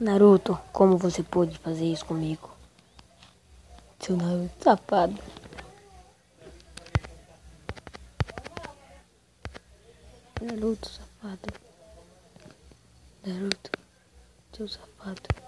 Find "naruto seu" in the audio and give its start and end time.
13.26-14.68